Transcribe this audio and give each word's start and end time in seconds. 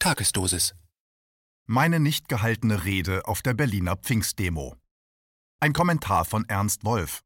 Tagesdosis. 0.00 0.76
Meine 1.66 1.98
nicht 1.98 2.28
gehaltene 2.28 2.84
Rede 2.84 3.26
auf 3.26 3.42
der 3.42 3.54
Berliner 3.54 3.96
Pfingstdemo. 3.96 4.76
Ein 5.58 5.72
Kommentar 5.72 6.24
von 6.24 6.48
Ernst 6.48 6.84
Wolf. 6.84 7.24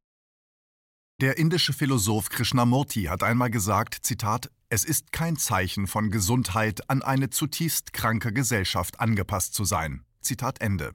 Der 1.20 1.36
indische 1.36 1.74
Philosoph 1.74 2.30
Krishnamurti 2.30 3.04
hat 3.04 3.22
einmal 3.22 3.50
gesagt, 3.50 3.98
Zitat, 4.00 4.50
es 4.70 4.84
ist 4.84 5.12
kein 5.12 5.36
Zeichen 5.36 5.86
von 5.86 6.10
Gesundheit, 6.10 6.88
an 6.88 7.02
eine 7.02 7.28
zutiefst 7.28 7.92
kranke 7.92 8.32
Gesellschaft 8.32 9.00
angepasst 9.00 9.52
zu 9.52 9.66
sein. 9.66 10.06
Zitat 10.22 10.62
Ende. 10.62 10.94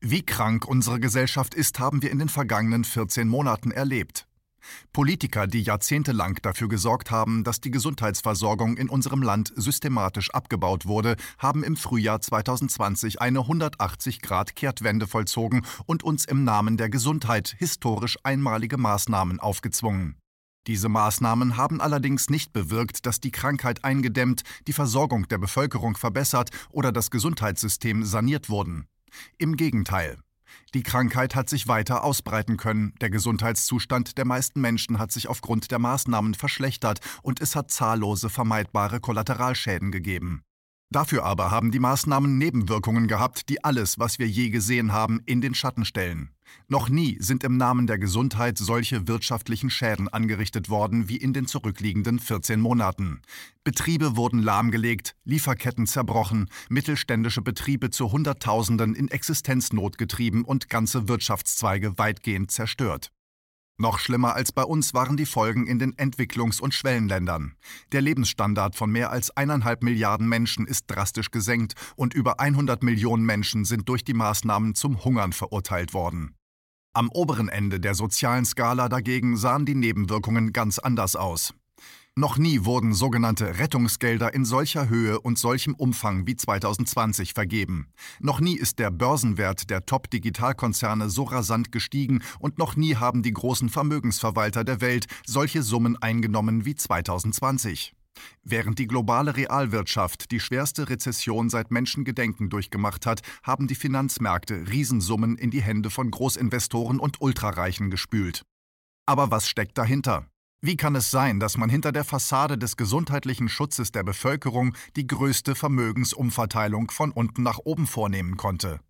Wie 0.00 0.24
krank 0.24 0.66
unsere 0.66 0.98
Gesellschaft 0.98 1.54
ist, 1.54 1.78
haben 1.78 2.00
wir 2.00 2.10
in 2.10 2.18
den 2.18 2.30
vergangenen 2.30 2.84
14 2.84 3.28
Monaten 3.28 3.70
erlebt. 3.70 4.25
Politiker, 4.92 5.46
die 5.46 5.62
jahrzehntelang 5.62 6.38
dafür 6.42 6.68
gesorgt 6.68 7.10
haben, 7.10 7.44
dass 7.44 7.60
die 7.60 7.70
Gesundheitsversorgung 7.70 8.76
in 8.76 8.88
unserem 8.88 9.22
Land 9.22 9.52
systematisch 9.56 10.30
abgebaut 10.30 10.86
wurde, 10.86 11.16
haben 11.38 11.64
im 11.64 11.76
Frühjahr 11.76 12.20
2020 12.20 13.20
eine 13.20 13.40
180-Grad-Kehrtwende 13.40 15.06
vollzogen 15.06 15.62
und 15.86 16.02
uns 16.02 16.24
im 16.24 16.44
Namen 16.44 16.76
der 16.76 16.88
Gesundheit 16.88 17.54
historisch 17.58 18.18
einmalige 18.22 18.76
Maßnahmen 18.76 19.40
aufgezwungen. 19.40 20.16
Diese 20.66 20.88
Maßnahmen 20.88 21.56
haben 21.56 21.80
allerdings 21.80 22.28
nicht 22.28 22.52
bewirkt, 22.52 23.06
dass 23.06 23.20
die 23.20 23.30
Krankheit 23.30 23.84
eingedämmt, 23.84 24.42
die 24.66 24.72
Versorgung 24.72 25.28
der 25.28 25.38
Bevölkerung 25.38 25.96
verbessert 25.96 26.50
oder 26.70 26.90
das 26.90 27.10
Gesundheitssystem 27.10 28.04
saniert 28.04 28.48
wurden. 28.50 28.88
Im 29.38 29.56
Gegenteil. 29.56 30.18
Die 30.74 30.82
Krankheit 30.82 31.34
hat 31.34 31.48
sich 31.48 31.68
weiter 31.68 32.04
ausbreiten 32.04 32.56
können, 32.56 32.94
der 33.00 33.10
Gesundheitszustand 33.10 34.18
der 34.18 34.24
meisten 34.24 34.60
Menschen 34.60 34.98
hat 34.98 35.12
sich 35.12 35.28
aufgrund 35.28 35.70
der 35.70 35.78
Maßnahmen 35.78 36.34
verschlechtert 36.34 37.00
und 37.22 37.40
es 37.40 37.56
hat 37.56 37.70
zahllose 37.70 38.30
vermeidbare 38.30 39.00
Kollateralschäden 39.00 39.90
gegeben. 39.90 40.45
Dafür 40.90 41.24
aber 41.24 41.50
haben 41.50 41.72
die 41.72 41.80
Maßnahmen 41.80 42.38
Nebenwirkungen 42.38 43.08
gehabt, 43.08 43.48
die 43.48 43.64
alles, 43.64 43.98
was 43.98 44.18
wir 44.18 44.28
je 44.28 44.50
gesehen 44.50 44.92
haben, 44.92 45.20
in 45.26 45.40
den 45.40 45.54
Schatten 45.54 45.84
stellen. 45.84 46.30
Noch 46.68 46.88
nie 46.88 47.16
sind 47.20 47.42
im 47.42 47.56
Namen 47.56 47.88
der 47.88 47.98
Gesundheit 47.98 48.56
solche 48.56 49.08
wirtschaftlichen 49.08 49.68
Schäden 49.68 50.08
angerichtet 50.08 50.68
worden 50.68 51.08
wie 51.08 51.16
in 51.16 51.32
den 51.32 51.46
zurückliegenden 51.46 52.20
14 52.20 52.60
Monaten. 52.60 53.20
Betriebe 53.64 54.16
wurden 54.16 54.40
lahmgelegt, 54.40 55.16
Lieferketten 55.24 55.86
zerbrochen, 55.86 56.48
mittelständische 56.68 57.42
Betriebe 57.42 57.90
zu 57.90 58.12
Hunderttausenden 58.12 58.94
in 58.94 59.08
Existenznot 59.08 59.98
getrieben 59.98 60.44
und 60.44 60.70
ganze 60.70 61.08
Wirtschaftszweige 61.08 61.98
weitgehend 61.98 62.52
zerstört. 62.52 63.10
Noch 63.78 63.98
schlimmer 63.98 64.34
als 64.34 64.52
bei 64.52 64.62
uns 64.62 64.94
waren 64.94 65.18
die 65.18 65.26
Folgen 65.26 65.66
in 65.66 65.78
den 65.78 65.94
Entwicklungs- 65.96 66.62
und 66.62 66.72
Schwellenländern. 66.72 67.56
Der 67.92 68.00
Lebensstandard 68.00 68.74
von 68.74 68.90
mehr 68.90 69.10
als 69.10 69.36
eineinhalb 69.36 69.82
Milliarden 69.82 70.26
Menschen 70.26 70.66
ist 70.66 70.86
drastisch 70.86 71.30
gesenkt 71.30 71.74
und 71.94 72.14
über 72.14 72.40
100 72.40 72.82
Millionen 72.82 73.26
Menschen 73.26 73.66
sind 73.66 73.86
durch 73.88 74.02
die 74.02 74.14
Maßnahmen 74.14 74.74
zum 74.74 75.04
Hungern 75.04 75.34
verurteilt 75.34 75.92
worden. 75.92 76.34
Am 76.94 77.10
oberen 77.10 77.50
Ende 77.50 77.78
der 77.78 77.94
sozialen 77.94 78.46
Skala 78.46 78.88
dagegen 78.88 79.36
sahen 79.36 79.66
die 79.66 79.74
Nebenwirkungen 79.74 80.54
ganz 80.54 80.78
anders 80.78 81.14
aus. 81.14 81.52
Noch 82.18 82.38
nie 82.38 82.64
wurden 82.64 82.94
sogenannte 82.94 83.58
Rettungsgelder 83.58 84.32
in 84.32 84.46
solcher 84.46 84.88
Höhe 84.88 85.20
und 85.20 85.38
solchem 85.38 85.74
Umfang 85.74 86.26
wie 86.26 86.34
2020 86.34 87.34
vergeben. 87.34 87.88
Noch 88.20 88.40
nie 88.40 88.56
ist 88.56 88.78
der 88.78 88.90
Börsenwert 88.90 89.68
der 89.68 89.84
Top-Digitalkonzerne 89.84 91.10
so 91.10 91.24
rasant 91.24 91.72
gestiegen 91.72 92.22
und 92.38 92.56
noch 92.56 92.74
nie 92.74 92.96
haben 92.96 93.22
die 93.22 93.34
großen 93.34 93.68
Vermögensverwalter 93.68 94.64
der 94.64 94.80
Welt 94.80 95.08
solche 95.26 95.62
Summen 95.62 95.98
eingenommen 95.98 96.64
wie 96.64 96.74
2020. 96.74 97.92
Während 98.42 98.78
die 98.78 98.86
globale 98.86 99.36
Realwirtschaft 99.36 100.30
die 100.30 100.40
schwerste 100.40 100.88
Rezession 100.88 101.50
seit 101.50 101.70
Menschengedenken 101.70 102.48
durchgemacht 102.48 103.04
hat, 103.04 103.20
haben 103.42 103.66
die 103.66 103.74
Finanzmärkte 103.74 104.70
Riesensummen 104.70 105.36
in 105.36 105.50
die 105.50 105.60
Hände 105.60 105.90
von 105.90 106.10
Großinvestoren 106.10 106.98
und 106.98 107.20
Ultrareichen 107.20 107.90
gespült. 107.90 108.40
Aber 109.04 109.30
was 109.30 109.50
steckt 109.50 109.76
dahinter? 109.76 110.26
Wie 110.66 110.76
kann 110.76 110.96
es 110.96 111.12
sein, 111.12 111.38
dass 111.38 111.56
man 111.56 111.70
hinter 111.70 111.92
der 111.92 112.02
Fassade 112.02 112.58
des 112.58 112.76
gesundheitlichen 112.76 113.48
Schutzes 113.48 113.92
der 113.92 114.02
Bevölkerung 114.02 114.74
die 114.96 115.06
größte 115.06 115.54
Vermögensumverteilung 115.54 116.90
von 116.90 117.12
unten 117.12 117.44
nach 117.44 117.60
oben 117.62 117.86
vornehmen 117.86 118.36
konnte? 118.36 118.80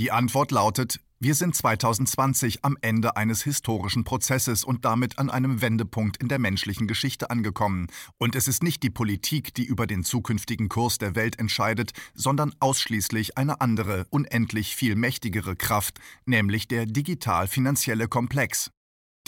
Die 0.00 0.10
Antwort 0.10 0.52
lautet, 0.52 1.00
wir 1.20 1.34
sind 1.34 1.54
2020 1.54 2.64
am 2.64 2.78
Ende 2.80 3.14
eines 3.14 3.42
historischen 3.42 4.04
Prozesses 4.04 4.64
und 4.64 4.86
damit 4.86 5.18
an 5.18 5.28
einem 5.28 5.60
Wendepunkt 5.60 6.16
in 6.16 6.28
der 6.28 6.38
menschlichen 6.38 6.86
Geschichte 6.86 7.28
angekommen. 7.28 7.88
Und 8.16 8.34
es 8.34 8.48
ist 8.48 8.62
nicht 8.62 8.82
die 8.82 8.88
Politik, 8.88 9.52
die 9.52 9.66
über 9.66 9.86
den 9.86 10.04
zukünftigen 10.04 10.70
Kurs 10.70 10.96
der 10.96 11.14
Welt 11.14 11.38
entscheidet, 11.38 11.92
sondern 12.14 12.54
ausschließlich 12.58 13.36
eine 13.36 13.60
andere, 13.60 14.06
unendlich 14.08 14.76
viel 14.76 14.96
mächtigere 14.96 15.56
Kraft, 15.56 15.98
nämlich 16.24 16.68
der 16.68 16.86
digital-finanzielle 16.86 18.08
Komplex. 18.08 18.70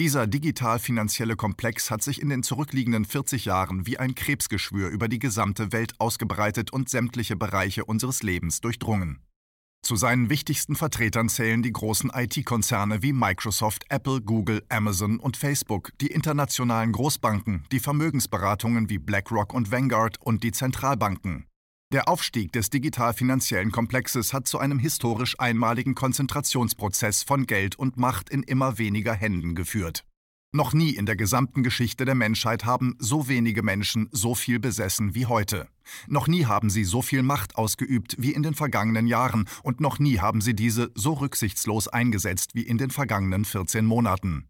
Dieser 0.00 0.26
digital-finanzielle 0.26 1.36
Komplex 1.36 1.88
hat 1.88 2.02
sich 2.02 2.20
in 2.20 2.28
den 2.28 2.42
zurückliegenden 2.42 3.04
40 3.04 3.44
Jahren 3.44 3.86
wie 3.86 3.96
ein 3.96 4.16
Krebsgeschwür 4.16 4.88
über 4.88 5.06
die 5.06 5.20
gesamte 5.20 5.70
Welt 5.70 5.92
ausgebreitet 6.00 6.72
und 6.72 6.88
sämtliche 6.88 7.36
Bereiche 7.36 7.84
unseres 7.84 8.24
Lebens 8.24 8.60
durchdrungen. 8.60 9.20
Zu 9.82 9.94
seinen 9.94 10.30
wichtigsten 10.30 10.74
Vertretern 10.74 11.28
zählen 11.28 11.62
die 11.62 11.72
großen 11.72 12.10
IT-Konzerne 12.12 13.02
wie 13.02 13.12
Microsoft, 13.12 13.84
Apple, 13.88 14.20
Google, 14.20 14.64
Amazon 14.68 15.20
und 15.20 15.36
Facebook, 15.36 15.90
die 16.00 16.08
internationalen 16.08 16.90
Großbanken, 16.90 17.64
die 17.70 17.78
Vermögensberatungen 17.78 18.88
wie 18.88 18.98
BlackRock 18.98 19.54
und 19.54 19.70
Vanguard 19.70 20.20
und 20.20 20.42
die 20.42 20.52
Zentralbanken. 20.52 21.46
Der 21.94 22.08
Aufstieg 22.08 22.50
des 22.50 22.70
digital-finanziellen 22.70 23.70
Komplexes 23.70 24.32
hat 24.32 24.48
zu 24.48 24.58
einem 24.58 24.80
historisch 24.80 25.38
einmaligen 25.38 25.94
Konzentrationsprozess 25.94 27.22
von 27.22 27.46
Geld 27.46 27.76
und 27.76 27.98
Macht 27.98 28.30
in 28.30 28.42
immer 28.42 28.78
weniger 28.78 29.14
Händen 29.14 29.54
geführt. 29.54 30.04
Noch 30.50 30.72
nie 30.72 30.90
in 30.90 31.06
der 31.06 31.14
gesamten 31.14 31.62
Geschichte 31.62 32.04
der 32.04 32.16
Menschheit 32.16 32.64
haben 32.64 32.96
so 32.98 33.28
wenige 33.28 33.62
Menschen 33.62 34.08
so 34.10 34.34
viel 34.34 34.58
besessen 34.58 35.14
wie 35.14 35.26
heute. 35.26 35.68
Noch 36.08 36.26
nie 36.26 36.46
haben 36.46 36.68
sie 36.68 36.82
so 36.82 37.00
viel 37.00 37.22
Macht 37.22 37.54
ausgeübt 37.54 38.16
wie 38.18 38.32
in 38.32 38.42
den 38.42 38.54
vergangenen 38.54 39.06
Jahren 39.06 39.48
und 39.62 39.80
noch 39.80 40.00
nie 40.00 40.18
haben 40.18 40.40
sie 40.40 40.54
diese 40.54 40.90
so 40.96 41.12
rücksichtslos 41.12 41.86
eingesetzt 41.86 42.56
wie 42.56 42.62
in 42.62 42.76
den 42.76 42.90
vergangenen 42.90 43.44
14 43.44 43.86
Monaten. 43.86 44.48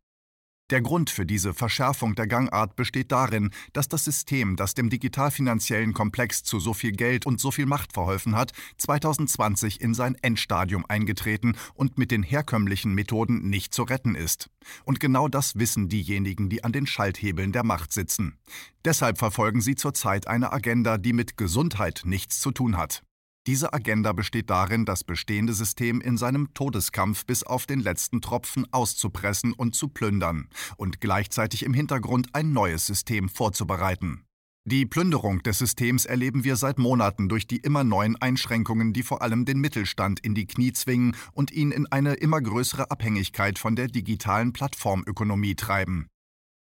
Der 0.70 0.80
Grund 0.80 1.10
für 1.10 1.26
diese 1.26 1.52
Verschärfung 1.52 2.14
der 2.14 2.26
Gangart 2.26 2.74
besteht 2.74 3.12
darin, 3.12 3.50
dass 3.74 3.86
das 3.86 4.04
System, 4.04 4.56
das 4.56 4.72
dem 4.72 4.88
digital-finanziellen 4.88 5.92
Komplex 5.92 6.42
zu 6.42 6.58
so 6.58 6.72
viel 6.72 6.92
Geld 6.92 7.26
und 7.26 7.38
so 7.38 7.50
viel 7.50 7.66
Macht 7.66 7.92
verholfen 7.92 8.34
hat, 8.34 8.52
2020 8.78 9.82
in 9.82 9.92
sein 9.92 10.16
Endstadium 10.22 10.86
eingetreten 10.88 11.54
und 11.74 11.98
mit 11.98 12.10
den 12.10 12.22
herkömmlichen 12.22 12.94
Methoden 12.94 13.50
nicht 13.50 13.74
zu 13.74 13.82
retten 13.82 14.14
ist. 14.14 14.48
Und 14.84 15.00
genau 15.00 15.28
das 15.28 15.56
wissen 15.56 15.90
diejenigen, 15.90 16.48
die 16.48 16.64
an 16.64 16.72
den 16.72 16.86
Schalthebeln 16.86 17.52
der 17.52 17.62
Macht 17.62 17.92
sitzen. 17.92 18.38
Deshalb 18.86 19.18
verfolgen 19.18 19.60
sie 19.60 19.74
zurzeit 19.74 20.28
eine 20.28 20.50
Agenda, 20.50 20.96
die 20.96 21.12
mit 21.12 21.36
Gesundheit 21.36 22.02
nichts 22.06 22.40
zu 22.40 22.52
tun 22.52 22.78
hat. 22.78 23.02
Diese 23.46 23.74
Agenda 23.74 24.14
besteht 24.14 24.48
darin, 24.48 24.86
das 24.86 25.04
bestehende 25.04 25.52
System 25.52 26.00
in 26.00 26.16
seinem 26.16 26.54
Todeskampf 26.54 27.26
bis 27.26 27.42
auf 27.42 27.66
den 27.66 27.80
letzten 27.80 28.22
Tropfen 28.22 28.66
auszupressen 28.72 29.52
und 29.52 29.74
zu 29.74 29.88
plündern 29.88 30.48
und 30.78 31.02
gleichzeitig 31.02 31.62
im 31.62 31.74
Hintergrund 31.74 32.28
ein 32.34 32.52
neues 32.52 32.86
System 32.86 33.28
vorzubereiten. 33.28 34.24
Die 34.66 34.86
Plünderung 34.86 35.42
des 35.42 35.58
Systems 35.58 36.06
erleben 36.06 36.42
wir 36.42 36.56
seit 36.56 36.78
Monaten 36.78 37.28
durch 37.28 37.46
die 37.46 37.58
immer 37.58 37.84
neuen 37.84 38.16
Einschränkungen, 38.16 38.94
die 38.94 39.02
vor 39.02 39.20
allem 39.20 39.44
den 39.44 39.60
Mittelstand 39.60 40.20
in 40.20 40.34
die 40.34 40.46
Knie 40.46 40.72
zwingen 40.72 41.14
und 41.32 41.50
ihn 41.50 41.70
in 41.70 41.86
eine 41.92 42.14
immer 42.14 42.40
größere 42.40 42.90
Abhängigkeit 42.90 43.58
von 43.58 43.76
der 43.76 43.88
digitalen 43.88 44.54
Plattformökonomie 44.54 45.54
treiben. 45.54 46.06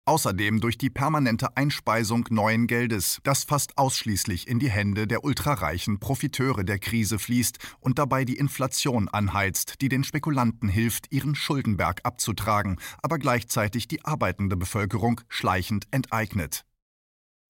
Außerdem 0.08 0.62
durch 0.62 0.78
die 0.78 0.88
permanente 0.88 1.54
Einspeisung 1.58 2.24
neuen 2.30 2.66
Geldes, 2.66 3.19
das 3.24 3.44
fast 3.44 3.76
ausschließlich 3.76 4.48
in 4.48 4.58
die 4.58 4.70
Hände 4.70 5.06
der 5.06 5.22
ultrareichen 5.22 6.00
Profiteure 6.00 6.65
der 6.65 6.78
Krise 6.78 7.18
fließt 7.18 7.59
und 7.80 7.98
dabei 7.98 8.24
die 8.24 8.38
Inflation 8.38 9.10
anheizt, 9.10 9.83
die 9.83 9.91
den 9.91 10.04
Spekulanten 10.04 10.71
hilft, 10.71 11.12
ihren 11.12 11.34
Schuldenberg 11.34 12.00
abzutragen, 12.04 12.80
aber 13.03 13.18
gleichzeitig 13.18 13.86
die 13.86 14.03
arbeitende 14.03 14.56
Bevölkerung 14.56 15.21
schleichend 15.28 15.86
enteignet. 15.91 16.65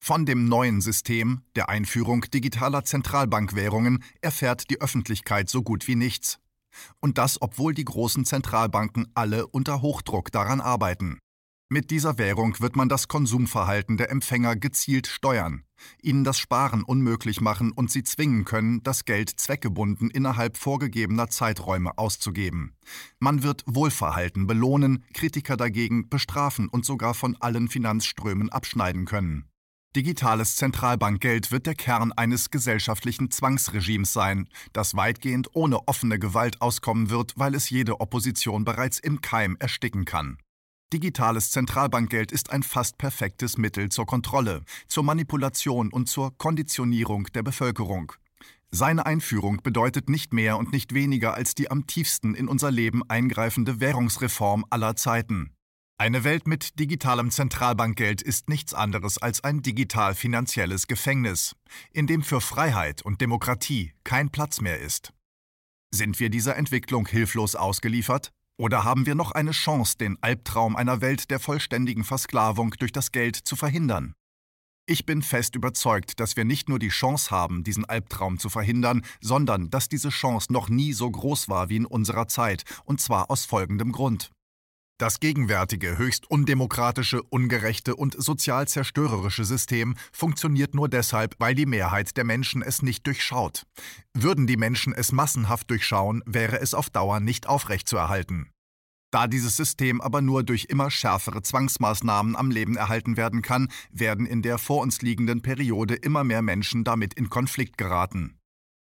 Von 0.03 0.25
dem 0.25 0.49
neuen 0.49 0.81
System, 0.81 1.43
der 1.55 1.69
Einführung 1.69 2.25
digitaler 2.29 2.83
Zentralbankwährungen, 2.83 4.03
erfährt 4.19 4.69
die 4.69 4.81
Öffentlichkeit 4.81 5.49
so 5.49 5.63
gut 5.63 5.87
wie 5.87 5.95
nichts. 5.95 6.39
Und 6.99 7.19
das, 7.19 7.41
obwohl 7.41 7.73
die 7.73 7.85
großen 7.85 8.25
Zentralbanken 8.25 9.07
alle 9.13 9.47
unter 9.47 9.81
Hochdruck 9.81 10.33
daran 10.33 10.59
arbeiten. 10.59 11.19
Mit 11.71 11.91
dieser 11.91 12.17
Währung 12.17 12.59
wird 12.59 12.75
man 12.75 12.89
das 12.89 13.07
Konsumverhalten 13.07 13.95
der 13.97 14.09
Empfänger 14.09 14.55
gezielt 14.55 15.05
steuern, 15.05 15.65
ihnen 16.01 16.23
das 16.23 16.39
Sparen 16.39 16.81
unmöglich 16.81 17.41
machen 17.41 17.71
und 17.71 17.91
sie 17.91 18.01
zwingen 18.01 18.43
können, 18.43 18.81
das 18.81 19.05
Geld 19.05 19.29
zweckgebunden 19.29 20.09
innerhalb 20.09 20.57
vorgegebener 20.57 21.29
Zeiträume 21.29 21.95
auszugeben. 21.99 22.73
Man 23.19 23.43
wird 23.43 23.63
Wohlverhalten 23.67 24.47
belohnen, 24.47 25.05
Kritiker 25.13 25.57
dagegen 25.57 26.09
bestrafen 26.09 26.69
und 26.69 26.85
sogar 26.85 27.13
von 27.13 27.37
allen 27.39 27.67
Finanzströmen 27.67 28.49
abschneiden 28.49 29.05
können. 29.05 29.45
Digitales 29.95 30.55
Zentralbankgeld 30.55 31.51
wird 31.51 31.67
der 31.67 31.75
Kern 31.75 32.11
eines 32.13 32.49
gesellschaftlichen 32.49 33.29
Zwangsregimes 33.29 34.11
sein, 34.11 34.49
das 34.73 34.95
weitgehend 34.95 35.49
ohne 35.53 35.87
offene 35.87 36.17
Gewalt 36.17 36.63
auskommen 36.63 37.11
wird, 37.11 37.33
weil 37.35 37.53
es 37.53 37.69
jede 37.69 37.99
Opposition 38.01 38.65
bereits 38.65 38.97
im 38.97 39.21
Keim 39.21 39.55
ersticken 39.59 40.05
kann. 40.05 40.39
Digitales 40.91 41.51
Zentralbankgeld 41.51 42.31
ist 42.31 42.49
ein 42.49 42.63
fast 42.63 42.97
perfektes 42.97 43.59
Mittel 43.59 43.89
zur 43.89 44.07
Kontrolle, 44.07 44.63
zur 44.87 45.03
Manipulation 45.03 45.91
und 45.91 46.09
zur 46.09 46.35
Konditionierung 46.39 47.25
der 47.35 47.43
Bevölkerung. 47.43 48.11
Seine 48.71 49.05
Einführung 49.05 49.61
bedeutet 49.61 50.09
nicht 50.09 50.33
mehr 50.33 50.57
und 50.57 50.73
nicht 50.73 50.95
weniger 50.95 51.35
als 51.35 51.53
die 51.53 51.69
am 51.69 51.85
tiefsten 51.85 52.33
in 52.33 52.47
unser 52.47 52.71
Leben 52.71 53.07
eingreifende 53.07 53.79
Währungsreform 53.79 54.65
aller 54.71 54.95
Zeiten. 54.95 55.51
Eine 55.99 56.23
Welt 56.23 56.47
mit 56.47 56.79
digitalem 56.79 57.29
Zentralbankgeld 57.29 58.23
ist 58.23 58.49
nichts 58.49 58.73
anderes 58.73 59.19
als 59.19 59.43
ein 59.43 59.61
digital-finanzielles 59.61 60.87
Gefängnis, 60.87 61.55
in 61.91 62.07
dem 62.07 62.23
für 62.23 62.41
Freiheit 62.41 63.03
und 63.03 63.21
Demokratie 63.21 63.93
kein 64.03 64.31
Platz 64.31 64.59
mehr 64.59 64.79
ist. 64.79 65.13
Sind 65.91 66.19
wir 66.19 66.31
dieser 66.31 66.55
Entwicklung 66.55 67.07
hilflos 67.07 67.55
ausgeliefert? 67.55 68.31
Oder 68.59 68.83
haben 68.83 69.05
wir 69.05 69.15
noch 69.15 69.31
eine 69.31 69.51
Chance, 69.51 69.97
den 69.97 70.17
Albtraum 70.19 70.75
einer 70.75 70.99
Welt 70.99 71.31
der 71.31 71.39
vollständigen 71.39 72.03
Versklavung 72.03 72.71
durch 72.71 72.91
das 72.91 73.13
Geld 73.13 73.37
zu 73.37 73.55
verhindern? 73.55 74.15
Ich 74.85 75.05
bin 75.05 75.21
fest 75.21 75.55
überzeugt, 75.55 76.19
dass 76.19 76.35
wir 76.35 76.43
nicht 76.43 76.67
nur 76.67 76.77
die 76.77 76.89
Chance 76.89 77.31
haben, 77.31 77.63
diesen 77.63 77.85
Albtraum 77.85 78.37
zu 78.37 78.49
verhindern, 78.49 79.05
sondern 79.21 79.69
dass 79.69 79.87
diese 79.87 80.09
Chance 80.09 80.51
noch 80.51 80.67
nie 80.67 80.91
so 80.91 81.09
groß 81.09 81.47
war 81.47 81.69
wie 81.69 81.77
in 81.77 81.85
unserer 81.85 82.27
Zeit, 82.27 82.65
und 82.83 82.99
zwar 82.99 83.31
aus 83.31 83.45
folgendem 83.45 83.93
Grund. 83.93 84.29
Das 84.99 85.21
gegenwärtige, 85.21 85.97
höchst 85.97 86.29
undemokratische, 86.29 87.23
ungerechte 87.23 87.95
und 87.95 88.21
sozial 88.21 88.67
zerstörerische 88.67 89.45
System 89.45 89.95
funktioniert 90.11 90.75
nur 90.75 90.89
deshalb, 90.89 91.35
weil 91.39 91.55
die 91.55 91.65
Mehrheit 91.65 92.17
der 92.17 92.25
Menschen 92.25 92.61
es 92.61 92.81
nicht 92.81 93.07
durchschaut. 93.07 93.63
Würden 94.13 94.45
die 94.45 94.57
Menschen 94.57 94.91
es 94.93 95.13
massenhaft 95.13 95.69
durchschauen, 95.69 96.21
wäre 96.25 96.59
es 96.59 96.73
auf 96.73 96.89
Dauer 96.89 97.21
nicht 97.21 97.47
aufrechtzuerhalten. 97.47 98.49
Da 99.09 99.27
dieses 99.27 99.55
System 99.55 100.01
aber 100.01 100.19
nur 100.21 100.43
durch 100.43 100.65
immer 100.65 100.91
schärfere 100.91 101.41
Zwangsmaßnahmen 101.41 102.35
am 102.35 102.51
Leben 102.51 102.75
erhalten 102.75 103.15
werden 103.15 103.41
kann, 103.41 103.69
werden 103.91 104.25
in 104.25 104.41
der 104.41 104.57
vor 104.57 104.81
uns 104.81 105.01
liegenden 105.01 105.41
Periode 105.41 105.95
immer 105.95 106.25
mehr 106.25 106.41
Menschen 106.41 106.83
damit 106.83 107.13
in 107.13 107.29
Konflikt 107.29 107.77
geraten. 107.77 108.37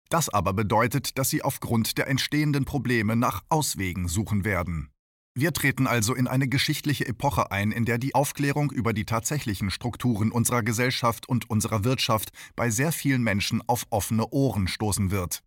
Das 0.09 0.29
aber 0.29 0.53
bedeutet, 0.53 1.17
dass 1.17 1.31
sie 1.31 1.41
aufgrund 1.41 1.97
der 1.97 2.07
entstehenden 2.07 2.63
Probleme 2.63 3.15
nach 3.15 3.41
Auswegen 3.49 4.07
suchen 4.07 4.45
werden. 4.45 4.91
Wir 5.37 5.51
treten 5.51 5.85
also 5.85 6.15
in 6.15 6.29
eine 6.29 6.47
geschichtliche 6.47 7.05
Epoche 7.05 7.51
ein, 7.51 7.73
in 7.73 7.83
der 7.83 7.97
die 7.97 8.15
Aufklärung 8.15 8.71
über 8.71 8.93
die 8.93 9.03
tatsächlichen 9.03 9.69
Strukturen 9.69 10.31
unserer 10.31 10.63
Gesellschaft 10.63 11.27
und 11.27 11.49
unserer 11.49 11.83
Wirtschaft 11.83 12.31
bei 12.55 12.69
sehr 12.69 12.93
vielen 12.93 13.21
Menschen 13.21 13.61
auf 13.67 13.85
offene 13.89 14.29
Ohren 14.31 14.69
stoßen 14.69 15.11
wird. 15.11 15.43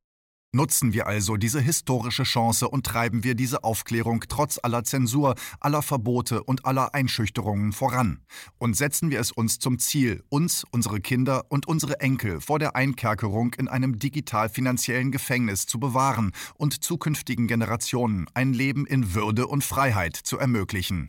Nutzen 0.50 0.94
wir 0.94 1.06
also 1.06 1.36
diese 1.36 1.60
historische 1.60 2.22
Chance 2.22 2.70
und 2.70 2.86
treiben 2.86 3.22
wir 3.22 3.34
diese 3.34 3.64
Aufklärung 3.64 4.24
trotz 4.30 4.58
aller 4.62 4.82
Zensur, 4.82 5.34
aller 5.60 5.82
Verbote 5.82 6.42
und 6.42 6.64
aller 6.64 6.94
Einschüchterungen 6.94 7.72
voran. 7.72 8.20
Und 8.56 8.74
setzen 8.74 9.10
wir 9.10 9.20
es 9.20 9.30
uns 9.30 9.58
zum 9.58 9.78
Ziel, 9.78 10.24
uns, 10.30 10.64
unsere 10.70 11.02
Kinder 11.02 11.44
und 11.50 11.68
unsere 11.68 12.00
Enkel 12.00 12.40
vor 12.40 12.58
der 12.58 12.76
Einkerkerung 12.76 13.52
in 13.58 13.68
einem 13.68 13.98
digital-finanziellen 13.98 15.12
Gefängnis 15.12 15.66
zu 15.66 15.78
bewahren 15.78 16.32
und 16.54 16.82
zukünftigen 16.82 17.46
Generationen 17.46 18.24
ein 18.32 18.54
Leben 18.54 18.86
in 18.86 19.12
Würde 19.12 19.48
und 19.48 19.64
Freiheit 19.64 20.16
zu 20.16 20.38
ermöglichen. 20.38 21.08